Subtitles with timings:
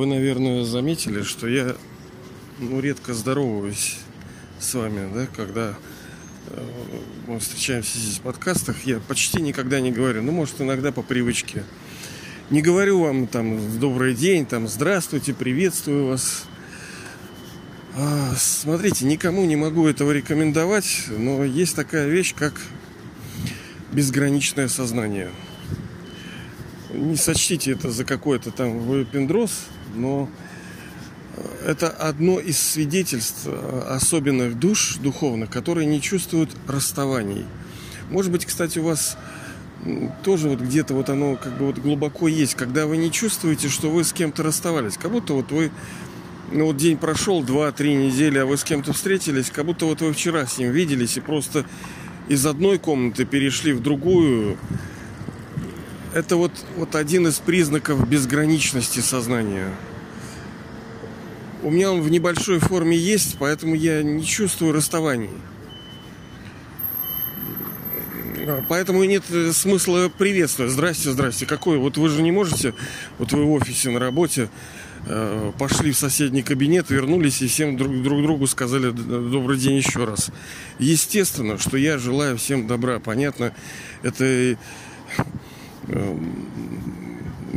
[0.00, 1.76] Вы, наверное, заметили, что я
[2.58, 3.98] ну, редко здороваюсь
[4.58, 5.74] с вами, да, когда
[6.46, 6.66] э,
[7.26, 11.64] мы встречаемся здесь в подкастах, я почти никогда не говорю, ну, может, иногда по привычке.
[12.48, 16.44] Не говорю вам там добрый день, там здравствуйте, приветствую вас.
[17.94, 22.54] А, смотрите, никому не могу этого рекомендовать, но есть такая вещь, как
[23.92, 25.28] безграничное сознание.
[26.94, 30.28] Не сочтите это за какой-то там выпендрос, но
[31.64, 33.46] это одно из свидетельств
[33.88, 37.44] особенных душ духовных, которые не чувствуют расставаний.
[38.10, 39.16] Может быть, кстати, у вас
[40.24, 43.90] тоже вот где-то вот оно как бы вот глубоко есть, когда вы не чувствуете, что
[43.90, 45.70] вы с кем-то расставались, как будто вот вы
[46.52, 50.12] ну вот день прошел, два-три недели, а вы с кем-то встретились, как будто вот вы
[50.12, 51.64] вчера с ним виделись и просто
[52.28, 54.56] из одной комнаты перешли в другую.
[56.12, 59.68] Это вот, вот один из признаков безграничности сознания.
[61.62, 65.30] У меня он в небольшой форме есть, поэтому я не чувствую расставаний.
[68.68, 69.22] Поэтому и нет
[69.52, 70.72] смысла приветствовать.
[70.72, 71.46] Здрасте, здрасте.
[71.46, 71.78] Какой?
[71.78, 72.74] Вот вы же не можете,
[73.18, 74.48] вот вы в офисе на работе,
[75.06, 80.04] Э, пошли в соседний кабинет, вернулись и всем друг, друг другу сказали добрый день еще
[80.04, 80.30] раз.
[80.78, 82.98] Естественно, что я желаю всем добра.
[82.98, 83.54] Понятно,
[84.02, 84.56] это э,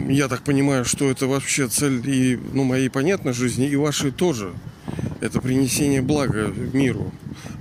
[0.07, 4.53] я так понимаю, что это вообще цель и ну, моей понятной жизни, и вашей тоже.
[5.21, 7.11] Это принесение блага миру,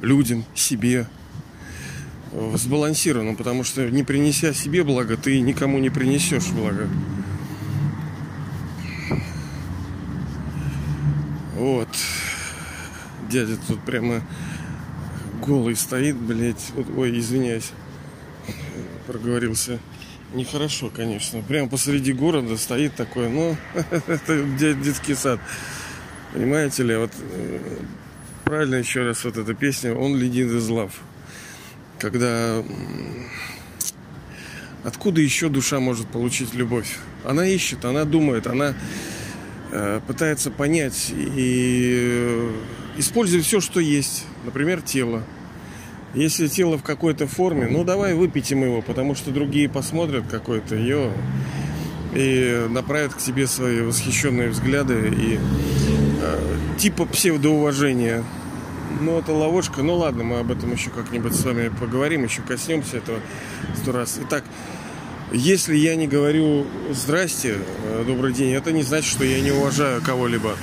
[0.01, 1.07] людям, себе,
[2.55, 6.89] сбалансированно, потому что не принеся себе благо, ты никому не принесешь благо.
[11.55, 11.89] Вот.
[13.31, 14.23] Дядя тут прямо
[15.41, 16.73] голый стоит, блядь.
[16.97, 17.71] Ой, извиняюсь.
[19.07, 19.79] Проговорился.
[20.35, 21.43] Нехорошо, конечно.
[21.43, 23.57] Прямо посреди города стоит такой, ну,
[24.07, 25.41] это детский сад.
[26.33, 27.59] Понимаете ли, вот э,
[28.45, 30.93] правильно еще раз вот эта песня «Он ледит из лав».
[31.99, 32.63] Когда
[34.85, 36.99] откуда еще душа может получить любовь?
[37.25, 38.75] Она ищет, она думает, она
[39.75, 42.51] Э, пытается понять и э,
[42.99, 44.27] использует все, что есть.
[44.45, 45.23] Например, тело.
[46.15, 51.11] Если тело в какой-то форме, ну давай выпитим его, потому что другие посмотрят какой-то ее
[52.15, 55.39] и направят к тебе свои восхищенные взгляды и
[56.21, 56.39] э,
[56.79, 58.25] типа псевдоуважения.
[59.01, 59.83] Ну, это ловушка.
[59.83, 63.19] Ну ладно, мы об этом еще как-нибудь с вами поговорим, еще коснемся этого
[63.75, 64.21] сто раз.
[64.23, 64.45] Итак,
[65.33, 70.03] если я не говорю «здрасте», э, «добрый день», это не значит, что я не уважаю
[70.03, 70.57] кого-либо.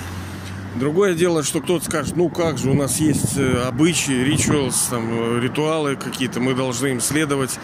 [0.76, 5.10] Другое дело, что кто-то скажет, ну как же, у нас есть э, обычаи, ритуалс, там,
[5.10, 7.60] э, ритуалы какие-то, мы должны им следовать.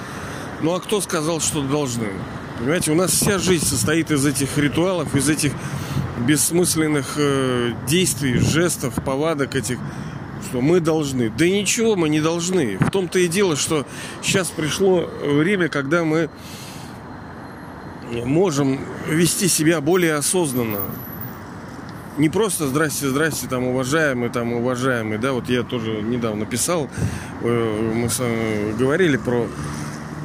[0.61, 2.07] Ну а кто сказал, что должны?
[2.57, 5.51] Понимаете, у нас вся жизнь состоит из этих ритуалов, из этих
[6.25, 9.77] бессмысленных э, действий, жестов, повадок этих,
[10.49, 11.29] что мы должны.
[11.29, 12.77] Да ничего мы не должны.
[12.79, 13.85] В том-то и дело, что
[14.23, 16.29] сейчас пришло время, когда мы
[18.11, 20.81] можем вести себя более осознанно.
[22.17, 26.89] Не просто здрасте, здрасте, там уважаемый, там уважаемый, да, вот я тоже недавно писал,
[27.41, 29.47] э, мы с вами говорили про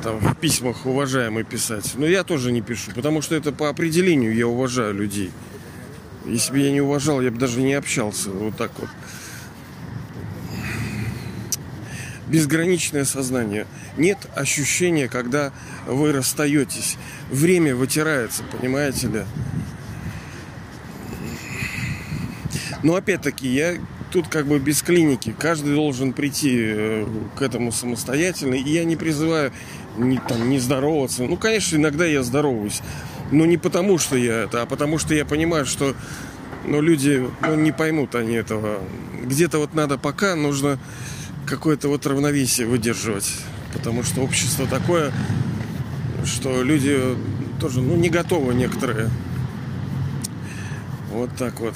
[0.04, 1.94] там в письмах уважаемый писать.
[1.96, 5.32] Но я тоже не пишу, потому что это по определению я уважаю людей.
[6.26, 8.30] Если бы я не уважал, я бы даже не общался.
[8.30, 8.88] Вот так вот
[12.28, 13.66] безграничное сознание.
[13.96, 15.52] Нет ощущения, когда
[15.86, 16.96] вы расстаетесь.
[17.30, 19.24] Время вытирается, понимаете ли?
[22.82, 23.74] Но опять-таки, я
[24.10, 25.34] тут как бы без клиники.
[25.38, 28.54] Каждый должен прийти э, к этому самостоятельно.
[28.54, 29.52] И я не призываю
[29.96, 31.24] не, там, не здороваться.
[31.24, 32.80] Ну, конечно, иногда я здороваюсь.
[33.30, 35.94] Но не потому, что я это, а потому, что я понимаю, что
[36.66, 38.80] ну, люди ну, не поймут они этого.
[39.22, 40.78] Где-то вот надо пока нужно
[41.46, 43.32] какое-то вот равновесие выдерживать.
[43.72, 45.12] Потому что общество такое,
[46.24, 46.98] что люди
[47.60, 49.10] тоже, ну, не готовы некоторые.
[51.12, 51.74] Вот так вот.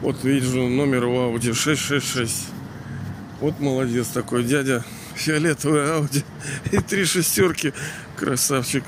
[0.00, 2.48] Вот вижу номер у Audi 666.
[3.40, 4.84] Вот молодец такой дядя.
[5.14, 6.24] Фиолетовый Audi
[6.72, 7.74] и три шестерки.
[8.16, 8.84] Красавчик.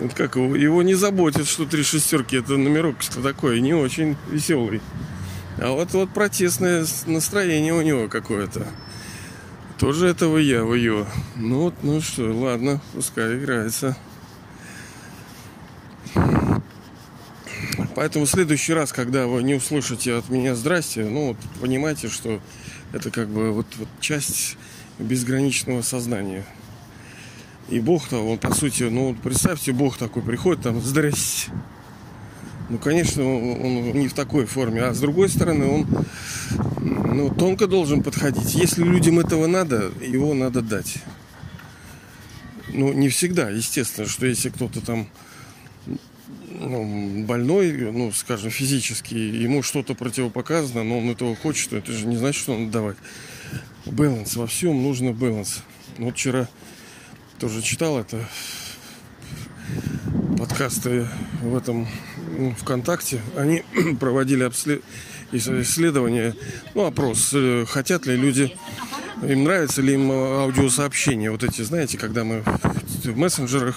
[0.00, 4.16] Вот как его, его не заботит, что три шестерки это номерок что такой, не очень
[4.30, 4.80] веселый.
[5.58, 8.66] А вот вот протестное настроение у него какое-то.
[9.78, 11.06] Тоже этого я в ее.
[11.36, 13.96] Ну вот, ну что, ладно, пускай играется.
[17.96, 22.42] Поэтому в следующий раз, когда вы не услышите от меня здрасте, ну вот понимайте, что
[22.92, 24.58] это как бы вот, вот часть
[24.98, 26.44] безграничного сознания.
[27.70, 31.50] И Бог-то, он по сути, ну представьте, Бог такой приходит там, здрасте.
[32.68, 34.82] Ну, конечно, он не в такой форме.
[34.82, 35.86] А с другой стороны, он
[36.82, 38.54] ну, тонко должен подходить.
[38.56, 40.98] Если людям этого надо, его надо дать.
[42.68, 45.08] Ну, не всегда, естественно, что если кто-то там
[46.68, 52.06] ну, больной, ну, скажем, физически, ему что-то противопоказано, но он этого хочет, то это же
[52.06, 52.96] не значит, что надо давать.
[53.86, 55.62] Баланс, во всем нужно баланс.
[55.98, 56.48] Вот вчера
[57.38, 58.26] тоже читал это
[60.38, 61.06] подкасты
[61.42, 61.86] в этом
[62.38, 63.20] ну, ВКонтакте.
[63.36, 63.62] Они
[64.00, 64.82] проводили обслед...
[65.32, 66.34] исследование,
[66.74, 68.56] ну, опрос, э, хотят ли люди,
[69.22, 71.30] им нравится ли им аудиосообщения.
[71.30, 73.76] Вот эти, знаете, когда мы в мессенджерах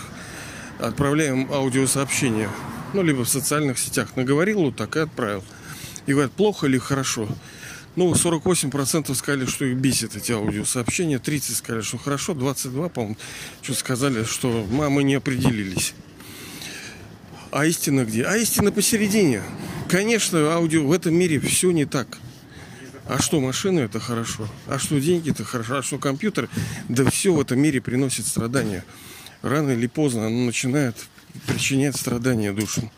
[0.80, 2.50] отправляем аудиосообщения,
[2.94, 4.16] ну, либо в социальных сетях.
[4.16, 5.44] Наговорил вот так и отправил.
[6.06, 7.28] И говорят, плохо или хорошо.
[7.96, 13.18] Ну, 48% сказали, что их бесит эти аудиосообщения, 30 сказали, что хорошо, 22, по-моему,
[13.62, 15.94] что сказали, что мамы не определились.
[17.52, 18.24] А истина где?
[18.26, 19.42] А истина посередине.
[19.90, 22.20] Конечно, аудио в этом мире все не так.
[23.08, 24.48] А что машина это хорошо?
[24.68, 25.78] А что деньги это хорошо?
[25.78, 26.48] А что компьютер?
[26.88, 28.86] Да все в этом мире приносит страдания.
[29.42, 30.96] Рано или поздно оно начинает
[31.48, 32.92] причинять страдания душам.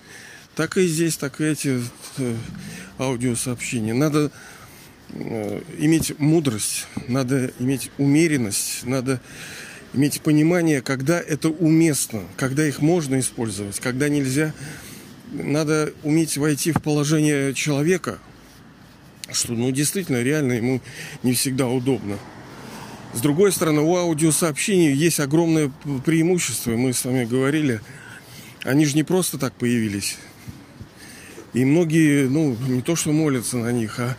[0.56, 1.82] Так и здесь, так и эти
[2.18, 2.36] э,
[2.98, 3.94] аудиосообщения.
[3.94, 4.32] Надо
[5.14, 9.20] Э, иметь мудрость, надо иметь умеренность, надо
[9.94, 14.54] иметь понимание, когда это уместно, когда их можно использовать, когда нельзя.
[15.34, 18.20] Надо уметь войти в положение человека,
[19.32, 20.82] что ну, действительно реально ему
[21.24, 22.18] не всегда удобно.
[23.14, 25.72] С другой стороны, у аудиосообщений есть огромное
[26.06, 26.72] преимущество.
[26.72, 27.82] Мы с вами говорили,
[28.64, 30.18] они же не просто так появились.
[31.54, 34.16] И многие, ну, не то что молятся на них, а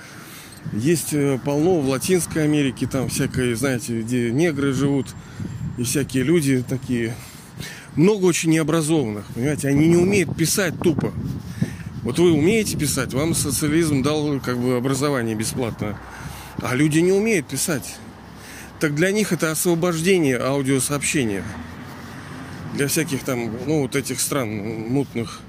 [0.73, 5.09] есть э, полно в Латинской Америке, там всякое, знаете, где негры живут,
[5.79, 7.15] и всякие люди такие.
[7.97, 11.13] Много очень необразованных, понимаете, они не умеют писать тупо.
[12.03, 15.97] Вот вы умеете писать, вам социализм дал как бы образование бесплатное.
[16.61, 17.97] А люди не умеют писать.
[18.81, 21.45] Так для них это освобождение аудиосообщения.
[22.75, 25.41] Для всяких там, ну, вот этих стран мутных,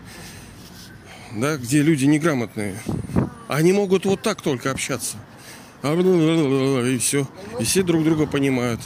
[1.31, 2.75] да, где люди неграмотные.
[3.47, 5.17] Они могут вот так только общаться.
[5.83, 7.27] И все.
[7.59, 8.79] И все друг друга понимают.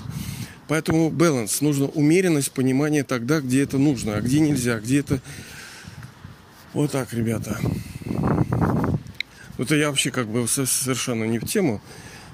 [0.68, 1.62] Поэтому баланс.
[1.62, 5.22] Нужно умеренность, понимание тогда, где это нужно, а где нельзя, где это...
[6.74, 7.60] Вот так, ребята.
[9.58, 11.82] Это я вообще как бы совершенно не в тему,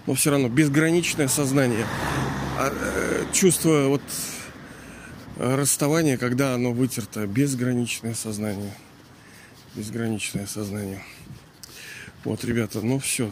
[0.05, 1.85] но все равно безграничное сознание.
[2.57, 4.01] А, э, чувство вот
[5.44, 7.28] расставания, когда оно вытерто.
[7.28, 8.74] Безграничное сознание.
[9.75, 11.04] Безграничное сознание.
[12.24, 13.31] Вот, ребята, ну все.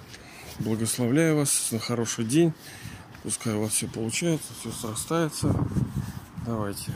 [0.59, 2.53] Благословляю вас на хороший день.
[3.23, 5.55] Пускай у вас все получается, все срастается.
[6.45, 6.91] Давайте.